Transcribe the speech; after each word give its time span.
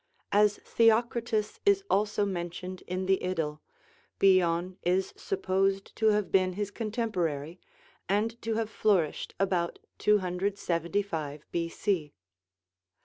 As 0.31 0.57
Theocritus 0.65 1.59
is 1.63 1.83
also 1.87 2.25
mentioned 2.25 2.81
in 2.87 3.05
the 3.05 3.19
idyl, 3.23 3.59
Bion 4.17 4.79
is 4.81 5.13
supposed 5.15 5.95
to 5.97 6.07
have 6.07 6.31
been 6.31 6.53
his 6.53 6.71
contemporary, 6.71 7.59
and 8.09 8.41
to 8.41 8.55
have 8.55 8.71
flourished 8.71 9.35
about 9.39 9.77
275 9.99 11.45
B. 11.51 11.69
C. 11.69 12.13